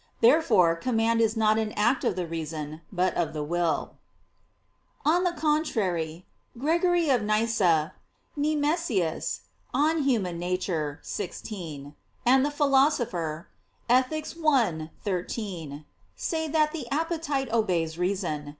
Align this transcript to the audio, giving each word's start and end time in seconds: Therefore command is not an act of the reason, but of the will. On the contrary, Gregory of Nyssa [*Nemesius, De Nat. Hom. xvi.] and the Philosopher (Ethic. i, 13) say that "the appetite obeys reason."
Therefore 0.19 0.75
command 0.75 1.21
is 1.21 1.37
not 1.37 1.59
an 1.59 1.73
act 1.73 2.03
of 2.03 2.15
the 2.15 2.25
reason, 2.25 2.81
but 2.91 3.13
of 3.13 3.33
the 3.33 3.43
will. 3.43 3.97
On 5.05 5.23
the 5.23 5.31
contrary, 5.33 6.25
Gregory 6.57 7.11
of 7.11 7.21
Nyssa 7.21 7.93
[*Nemesius, 8.35 9.41
De 9.71 9.93
Nat. 9.93 9.99
Hom. 9.99 10.03
xvi.] 10.03 11.93
and 12.25 12.43
the 12.43 12.49
Philosopher 12.49 13.49
(Ethic. 13.87 14.25
i, 14.43 14.89
13) 15.05 15.85
say 16.15 16.47
that 16.47 16.71
"the 16.71 16.89
appetite 16.89 17.53
obeys 17.53 17.99
reason." 17.99 18.49